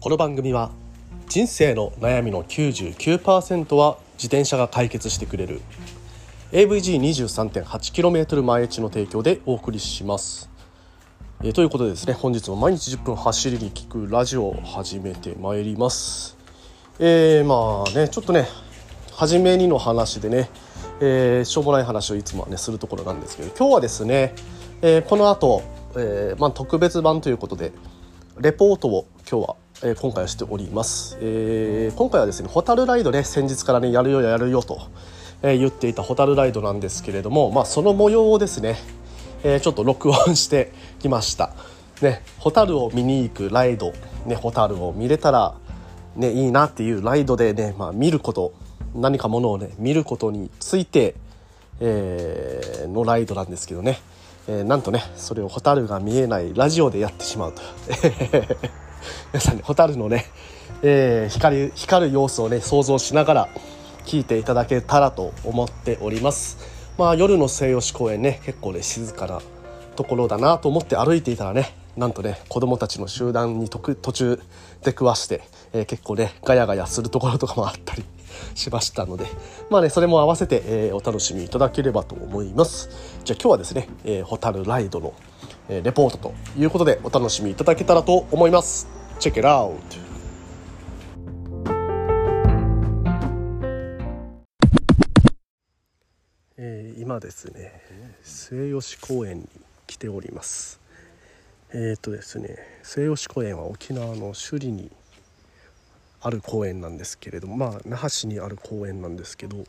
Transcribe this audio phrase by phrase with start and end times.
[0.00, 0.70] この番組は
[1.26, 5.60] 人生の悩みの99%は自転車が解決してくれる
[6.52, 10.50] AVG23.8km 毎日の提供でお送りします。
[11.42, 16.38] えーということでですね本日も毎日10分走りに聞くラジオを始めてまいります。
[17.00, 18.46] えー、まあねちょっとね
[19.10, 20.48] 初めにの話でね、
[21.00, 24.32] えーしょうもない話をいつもねするところなんですけど今日はですね、
[24.80, 25.64] えーこの後、
[25.96, 27.72] えーまあ特別版ということで
[28.40, 34.80] レポートを今日は、えー今回はしております、えー今回はですねホタルライドね先日からねやるよやるよと、
[35.42, 38.76] えー言っていたホタルライドなんですけれどもまあその模様をですね、
[39.44, 41.52] えちょっと録音してきました。
[42.02, 43.92] ねホタルを見に行くライド
[44.26, 45.54] ねホタルを見れたら
[46.16, 48.52] ねいいなっていうライドでねまあ見ること
[48.94, 51.14] 何かものをね見ることについて
[51.80, 54.00] えのライドなんですけどね、
[54.48, 57.62] えなんとねそれをホタルが見えないラジオでやってしまうと。
[59.32, 60.26] 皆さんねホタルのね、
[60.82, 63.48] えー光る光る様子をね想像しながら
[64.04, 66.58] 聞いていただけたらと思っております。
[66.96, 69.40] まあ夜の西吉公園ね結構ね静かな
[69.96, 74.40] ところだなと思って歩いていたらねなんとね子供たちの集団にとく途中
[74.82, 78.04] 出くわして、えー結構ねガヤガヤするところとかもあったり
[78.54, 79.26] しましたので
[79.70, 82.88] まあねそれも合わせて、えーお楽しみいただければと思います。
[83.24, 85.12] じゃあ今日はですね、えーホタルライドの、
[85.68, 88.88] レポートということでお楽しみいただけたらと思います。
[89.18, 89.74] チェック it out
[96.56, 97.82] えー今ですね
[98.22, 99.48] 末吉公園に
[99.86, 100.80] 来ております。
[101.74, 104.90] えっ、とですね末吉公園は沖縄の首里に
[106.22, 109.66] ある公園なんですけれどもまあ那覇市にある公園なんですけど、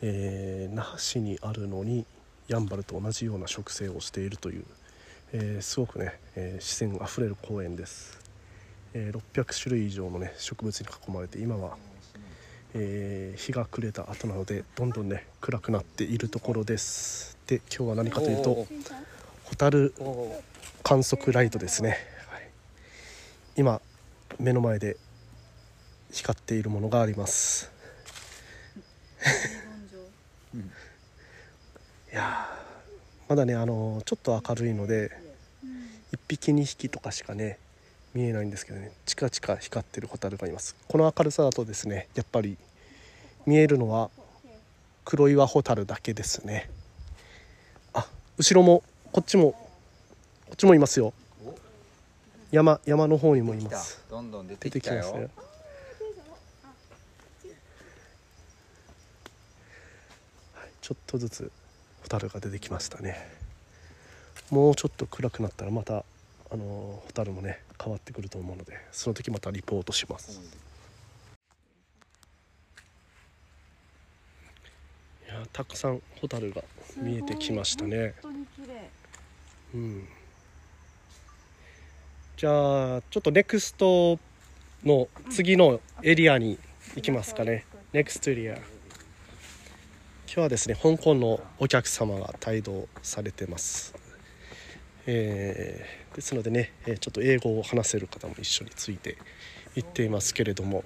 [0.00, 2.06] えー那覇市にあるのに
[2.48, 4.64] やんばると同じような植生をしているという、
[5.32, 8.18] えーすごくね、えー自然あふれる公園です、
[8.94, 11.76] えー600種類以上のね植物に囲まれて今は
[12.74, 17.36] えー日が暮れた後なのでどんどんね暗くなっているところです。
[17.46, 18.66] で今日は何かというと
[19.44, 19.94] ホタル
[20.82, 22.50] 観測ライトですね、はい、
[23.56, 23.80] 今
[24.38, 24.96] 目の前で
[26.12, 27.70] 光っているものがあります。
[32.10, 32.57] いやー
[33.28, 35.10] まだねあのーちょっと明るいので
[36.12, 37.58] 1匹2匹とかしかね
[38.14, 38.90] 見えないんですけどね。
[39.04, 40.74] チカチカ光ってるホタルがいます。
[40.88, 42.56] この明るさだとですねやっぱり
[43.44, 44.10] 見えるのは
[45.04, 46.70] 黒岩ホタルだけですね。
[47.92, 48.06] あ
[48.38, 51.12] 後ろもこっちもこっちもいますよ。
[52.50, 54.02] 山山の方にもいます。
[54.10, 55.28] どんどん出出てきますね
[60.54, 61.52] はいちょっとずつ
[62.02, 63.16] ホタルが出てきましたね
[64.50, 66.04] もうちょっと暗くなったらまた
[66.50, 70.40] あのホタルもね変わってくると思うのでその時またリポートします、
[75.26, 76.62] いやたくさんホタルが
[76.96, 78.90] 見えてきましたね本当に綺麗。
[79.74, 80.08] うん
[82.38, 84.16] じゃあちょっとネクスト
[84.84, 86.56] の次のエリアに
[86.94, 87.64] 行きますかね。
[87.92, 88.56] ネクストエリア。
[90.38, 93.94] 日はですね香港のお客様が帯同されてます。
[95.06, 99.16] えーですのでね、ちょっと英語を話せる方も一緒について
[99.76, 100.82] 行っていますけれども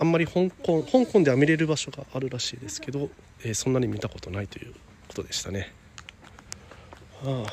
[0.00, 3.08] あんまり香港香港では見れる場所があるらしいですけど、
[3.44, 4.74] えーそんなに見たことないという
[5.06, 5.72] ことでしたね。
[7.24, 7.52] ああ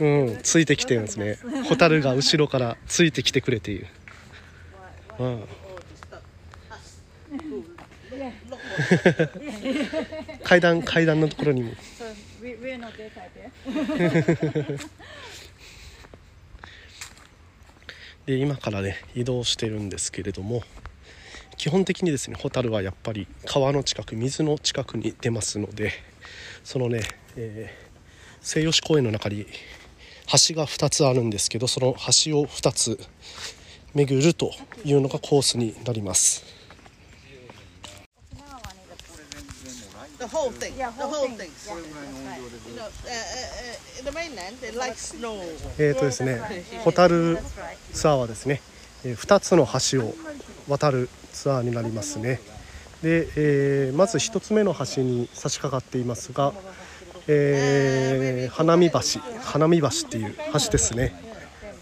[0.00, 1.38] うん、ついてきてるんですね。
[1.68, 3.86] ホタルが後ろからついてきてくれている。
[5.18, 5.64] ああ
[10.44, 11.72] 階段階段のところにも.
[18.26, 20.62] で今からね移動してるんですけれども
[21.56, 25.92] 基本的にですねホタルはやっぱり川の近く水の近くに出ますので
[26.62, 27.02] そのね、
[27.36, 27.84] えー
[28.44, 29.46] 西吉公園の中に
[30.48, 33.00] 橋が2つあるんですけどその橋を2つ
[33.94, 34.50] 巡ると
[34.84, 36.44] いうのがコースになります。
[40.18, 40.74] The whole thing.
[40.76, 41.36] Yeah, the whole whole thing.
[41.36, 41.50] thing.
[41.66, 41.76] Yeah,
[42.66, 45.38] You know, uh, uh, uh, in the mainland, they like snow.
[45.78, 46.40] えーとですね
[46.82, 47.38] ホタル
[47.92, 48.60] ツアーはですね、
[49.04, 50.14] え2つの橋を
[50.68, 52.40] 渡るツアーになりますね
[53.02, 56.52] で、えーまず1つ目の橋に差し掛かっていますが、
[57.28, 59.00] えー花見橋
[59.42, 61.12] 花見橋っていう橋ですね、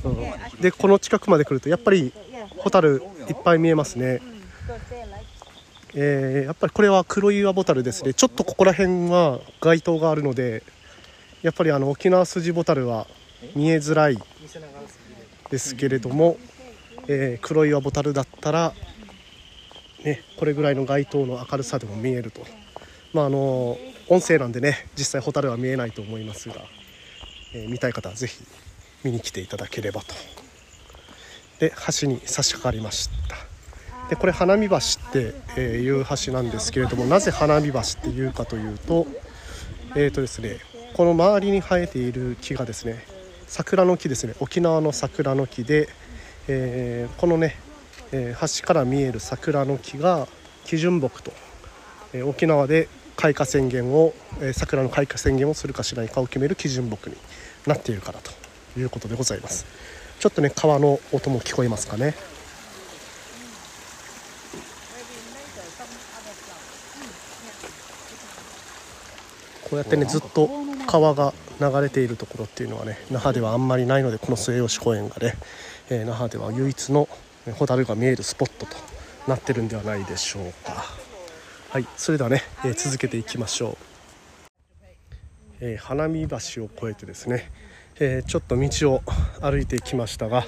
[0.05, 0.61] うん。
[0.61, 2.13] でこの近くまで来るとやっぱり
[2.59, 4.21] ホタルいっぱい見えますね、
[5.95, 8.15] えーやっぱりこれは黒岩ボタルですね。
[8.15, 10.63] ちょっとここら辺は街灯があるので
[11.43, 13.07] やっぱりあの沖縄スジボタルは
[13.55, 14.19] 見えづらい
[15.51, 16.37] ですけれども、
[17.09, 18.73] えー黒岩ボタルだったら、
[20.05, 22.41] ね、これぐらいの街灯の明るさでも見えると、
[23.13, 23.77] まあ、あの
[24.09, 26.57] 音声なんでね実際ホタルは見えないと思いますが、
[27.55, 28.43] えー見たい方はぜひ
[29.05, 30.15] 見に来ていただければと。
[31.59, 33.37] で橋に差し掛かりました。
[34.09, 34.81] でこれ花見橋っ
[35.13, 39.07] てえーいう橋なんですけれどもなぜ花見橋っていうかというと
[39.95, 40.59] えーとですね
[40.95, 43.05] この周りに生えている木がですね
[43.47, 45.89] 桜の木ですね沖縄の桜の木で、
[46.49, 47.57] えーこのね、
[48.11, 50.27] えー橋から見える桜の木が
[50.65, 51.33] 基準木と、
[52.13, 57.17] えー沖縄で開花宣言を、えー桜の開花宣言をするかしないかを決める基準木に
[57.67, 58.42] なっているからと。
[58.77, 59.67] いうことでございます。
[60.19, 62.15] ちょっとね川の音も聞こえますかね。
[69.69, 70.51] こうやってねずっと
[70.87, 75.35] 川が流れているところっていうのはね那覇ではあんまりないのでこの末吉公園がね、
[75.89, 77.09] えー那覇では唯一の
[77.55, 78.77] ホタルが見えるスポットと
[79.27, 80.85] なってるんではないでしょうか。
[81.71, 83.77] はいそれではね、えー続けていきましょう、
[85.61, 87.51] えー花見橋を越えてですね、
[88.01, 89.03] えーちょっと道を
[89.41, 90.45] 歩いてきましたが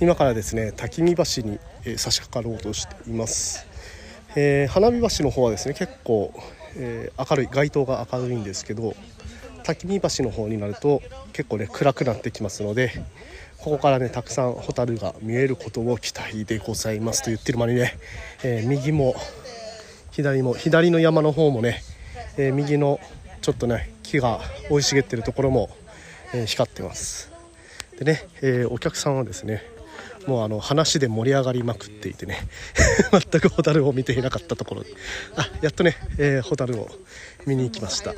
[0.00, 3.66] 今からですね滝見橋に、えー差し掛かろうとしています。
[4.36, 6.32] えー花見橋の方はですね結構、
[6.76, 8.94] えー明るい街灯が明るいんですけど
[9.62, 11.02] 滝見橋の方になると
[11.32, 12.92] 結構ね暗くなってきますので
[13.58, 17.22] ここからねたくさんホタルが見えることを期待でございます。
[17.22, 17.98] と言ってる間にね、
[18.42, 19.14] えー右も
[20.10, 21.82] 左も左の山の方もね、
[22.36, 23.00] えー右の
[23.40, 25.70] ちょっとね木が生い茂ってるところも、
[26.34, 27.30] えー光ってます。
[27.98, 29.62] でね、えーお客さんはですね
[30.26, 32.48] もうあの話で盛り上がりまくっていてね
[33.12, 34.82] 全くホタルを見ていなかったところ。
[34.82, 34.90] で
[35.36, 36.88] あやっとね、えーホタルを
[37.46, 38.14] 見に行きました。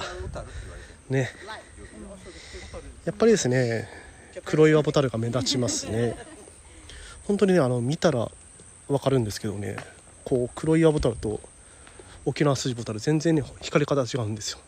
[1.10, 1.30] ね。
[3.04, 3.88] やっぱりですね
[4.44, 6.16] 黒岩ボタルが目立ちますね。
[7.24, 8.30] 本当にねあの見たら
[8.88, 9.76] 分かるんですけどね
[10.24, 11.40] こう黒岩ボタルと
[12.24, 14.58] 沖縄筋ボタル全然ね光り方違うんですよ。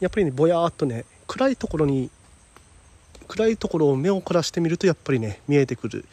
[0.00, 2.10] やっぱりねぼやーっとね暗いところに
[3.28, 6.04] 暗いところを目を凝らしてみるとやっぱりね見えてくる、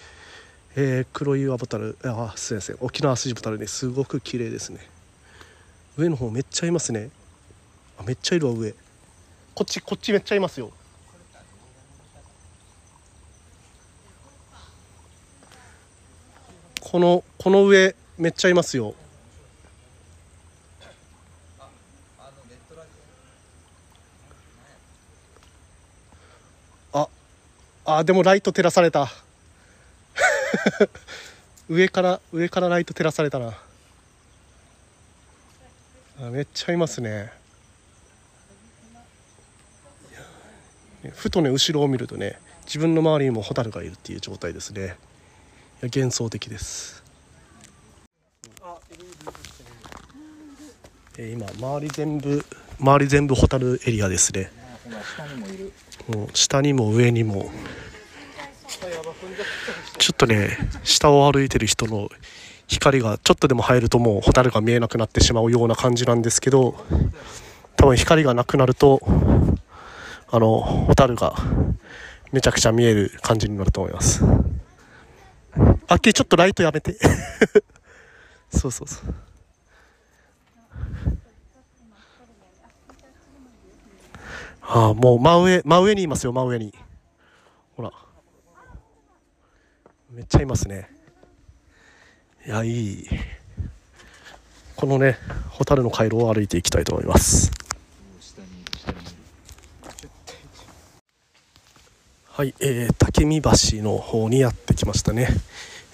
[0.75, 2.77] えー黒岩ボタルあすいません。
[2.81, 4.79] 沖縄筋ボタルねすごく綺麗ですね。
[5.97, 7.09] 上の方めっちゃいますね。
[7.97, 8.73] あめっちゃいるわ上。
[9.53, 10.71] こっちこっちめっちゃいますよ。
[16.81, 18.93] このこの上めっちゃいますよ。
[27.85, 29.11] あでもライト照らされた。
[31.69, 33.55] 上から上からライト照らされたな。
[36.19, 37.31] あめっちゃいますね。
[41.13, 44.81] ふとね後ろを見るとね自分の周りにもホタルがいるっていう状態ですね。
[44.81, 44.95] いや
[45.93, 47.03] 幻想的です。
[51.17, 52.43] えー今周り全部
[52.79, 54.64] 周り全部ホタルエリアですね。
[56.07, 57.49] もう下にも上にも。
[59.97, 62.09] ちょっとね下を歩いてる人の
[62.67, 66.75] 光がちょっとでも入るともうホタルが見えなくなってしまうような感じなんですけど
[67.75, 69.01] 多分光がなくなると
[70.29, 71.35] あのホタルが
[72.31, 74.23] めちゃくちゃ見える感じになると思います。
[75.87, 76.97] あっきりちょっとライトやめて。
[78.49, 79.13] そうそうそう。
[84.75, 86.73] ああもう真上真上にいますよ真上に。
[87.77, 87.93] ほら。
[90.11, 90.89] めっちゃいますね。
[92.45, 93.07] いやいい。
[94.75, 95.17] このね
[95.49, 97.53] ホタルの回廊を歩いていきたいと思います。
[102.31, 103.51] はい、えー、竹見橋
[103.81, 105.29] の方にやってきましたね、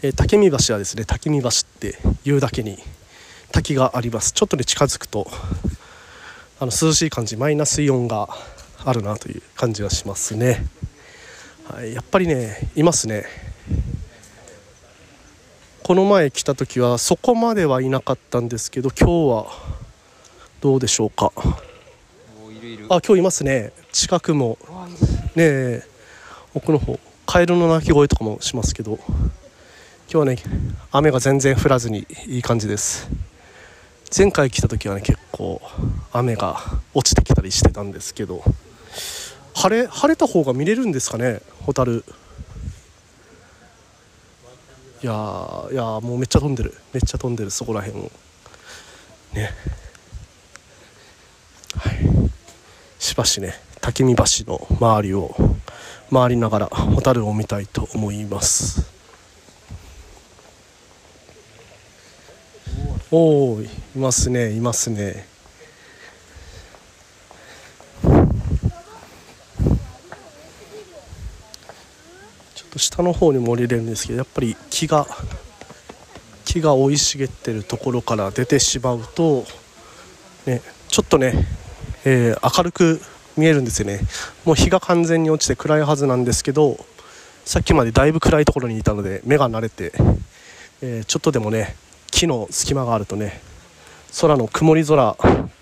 [0.01, 2.79] えー、竹見橋はですね竹見橋っていうだけに
[3.51, 4.33] 滝があります。
[4.33, 5.27] ちょっとね近づくと
[6.59, 8.27] あの涼しい感じマイナスイオンが
[8.83, 10.65] あるなという感じがしますね、
[11.69, 13.25] はい、やっぱりねいますね。
[15.83, 19.51] この前来た時はそこまではいなかったんですけど今日は
[20.61, 21.31] どうでしょうか。
[22.89, 23.73] あ今日いますね。
[23.91, 24.57] 近くも。
[25.35, 25.83] ねえ
[26.53, 29.15] 奥の方カエルの鳴き声とかもしますけど今
[30.09, 30.37] 日はね
[30.91, 33.09] 雨が全然降らずにいい感じです。
[34.15, 35.61] 前回来た時はね結構
[36.11, 36.57] 雨が
[36.93, 38.43] 落ちてきたりしてたんですけど
[39.53, 42.03] 晴れ晴れた方が見れるんですかねホタル。
[45.03, 46.73] いやいやもうめっちゃ飛んでる。
[46.93, 48.11] めっちゃ飛んでるそこら辺を。
[49.33, 49.51] ね。
[51.75, 51.99] はい。
[52.99, 55.35] しばしね竹見橋の周りを
[56.11, 58.91] 回りながらホタルを見たいと思います。
[63.13, 65.27] おおいますねいますね
[72.55, 75.05] ちょっと下の方にも降りれるんですけどやっぱり木が
[76.45, 79.45] 木が生い茂ってるところから出てしまうと、
[80.45, 81.47] ね、ちょっとね、
[82.03, 82.99] えー明るく
[83.37, 84.01] 見えるんですよね。
[84.43, 86.77] もう日が完全に落ちて暗いはずなんですけど
[87.45, 89.93] さっきまでだいぶ暗いところにいたので目が慣れて、
[90.81, 91.75] えーちょっとでもね
[92.11, 93.41] 木の隙間があるとね
[94.19, 95.15] 空の曇り空、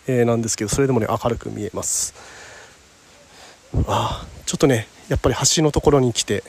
[0.08, 2.16] えーなんですけどそれでもね明るく見えます。
[3.88, 6.44] あちょっとねやっぱり橋のところに来て、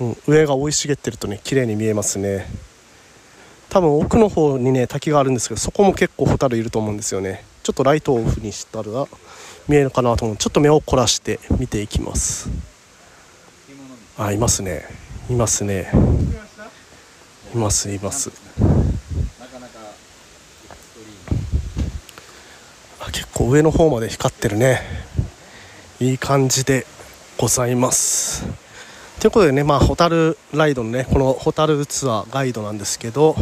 [0.00, 2.46] うん、上が生い茂ってるとね綺麗に見えますね。
[3.68, 7.44] 多分奥の方にね滝があるんですけどそこも結構ホタルいると思うんですよね。
[7.62, 9.06] ちょっとライトをオフにしたら
[9.68, 10.36] 見えるかなと思う。
[10.36, 12.50] ちょっと目を凝らして見ていきます。
[14.18, 14.84] あいますね。
[15.30, 15.90] いますね。
[17.54, 18.30] いますいます。
[23.00, 24.80] あ結構上の方まで光ってるね。
[26.00, 26.86] いい感じで。
[27.42, 28.44] ございます。
[29.18, 33.34] ということでねまあホタルライドのねこのホタルツアーガイドなんですけど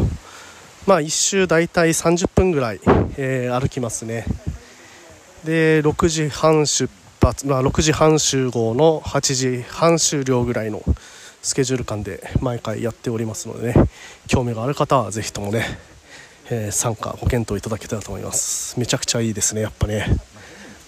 [0.86, 2.80] まあ1周大体30分ぐらい、
[3.18, 4.24] えー歩きますね。
[5.44, 6.90] で6時半出
[7.20, 10.82] 発、まあ、6時半集合の8時半終了ぐらいの
[11.42, 13.90] スケジュール感で毎回やっておりますのでね
[14.28, 15.66] 興味がある方はぜひともね、
[16.48, 18.80] えー参加ご検討いただけたらと思います。
[18.80, 20.06] めちゃくちゃいいですねやっぱね。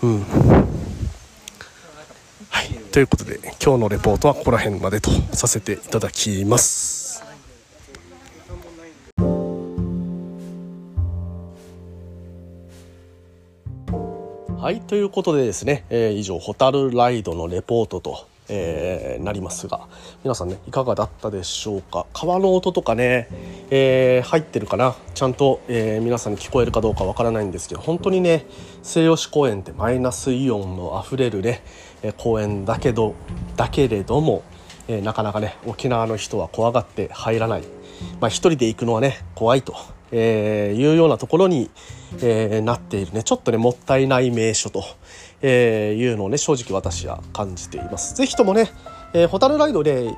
[0.03, 0.92] うん。
[2.93, 7.25] ということで今日のレポートはここら辺までとさせていただきます。
[14.61, 19.89] はいということでですね、えー以上ホタルライドのレポートと、えーなりますが
[20.23, 22.05] 皆さんねいかがだったでしょうか？
[22.13, 23.29] 川の音とかね、
[23.71, 24.95] えー入ってるかな？
[25.15, 28.45] ちゃんと、えー皆さんに聞こえるかどうかわからないんですけど本当にね
[28.83, 31.63] 西予市公園ってマイナスイオンのあふれるね、
[32.11, 33.15] 公園だけど
[33.57, 34.43] だけれども、
[34.89, 37.63] えなかなかね沖縄の人は怖がって入らない、
[38.21, 39.77] まあ、一人で行くのはね怖いと、
[40.11, 41.71] えーいうようなところに、
[42.23, 43.23] えーなっているね。
[43.23, 44.83] ちょっとねもったいない名所と、
[45.43, 48.17] えいうのをね正直私は感じています。
[48.17, 48.71] ぜひともね、
[49.15, 50.11] えホタルライドで、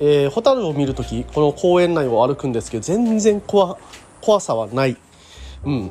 [0.00, 3.78] えホタルを見るときこの公園内を歩くんですけど全然怖
[4.20, 4.96] 怖さはない。
[5.64, 5.90] うん。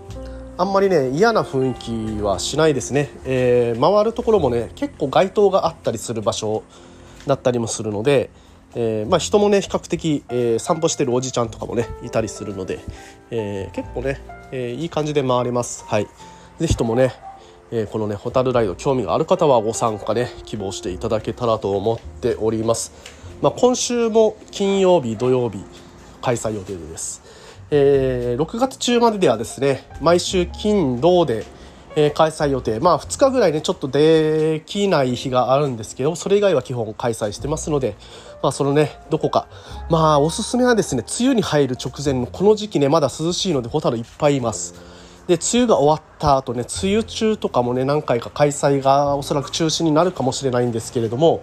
[0.57, 6.63] あんまりね嫌な雰囲気はしないですね、えー回るところもね結構街灯があったりする場所
[7.27, 8.31] だったりもするので、
[8.73, 12.79] えーまあ、人もね比較的、えー散歩してるおじちゃんとかもねいたりするので、
[13.29, 14.19] え結構ね、
[14.51, 15.85] えいい感じで回れます。
[15.85, 16.07] はい。
[16.59, 17.13] ぜひともね
[17.71, 22.91] えこのねホタルライド興味がある方はご参加ね希望していただけたらと思っております、
[23.41, 25.63] まあ、今週も金曜日土曜日
[26.21, 27.21] 開催予定です、
[27.71, 31.45] えー6月中までではですね毎週金土で、
[31.95, 32.79] えー開催予定。
[32.79, 37.95] まあ2日ぐらいねちょっとできない日があるんですけどそれ以外は基本開催してますので
[38.43, 39.47] まあそのねどこか。
[39.89, 44.75] まあおすすめはですね梅雨に入る直前のこの時期ねまだ涼しいのでホタルいっぱいいます。
[45.27, 51.41] で梅雨が終わった後ね梅雨中とかもね何回か開催がおそらく中止になるかもしれないんですけれども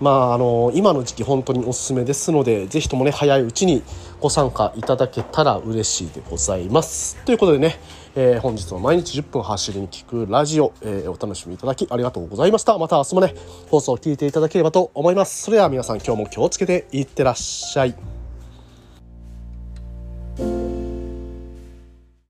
[0.00, 3.82] まああの今の時期本当におすすめですのでぜひともね早いうちに
[4.18, 7.16] ご参加いただけたら嬉しいでございます。
[7.24, 7.78] ということでね、
[8.14, 12.76] えー本日は毎日10分走りに聞くラジオ、えーお楽しみいただきありがとうございました。
[12.78, 13.34] また明日もね
[13.70, 15.44] 放送を聞いていただければと思います。
[15.44, 18.19] それでは皆さん今日も気をつけていってらっしゃい。